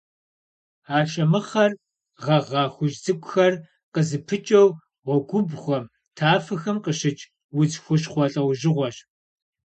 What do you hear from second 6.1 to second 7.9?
тафэхэм къыщыкӏ удз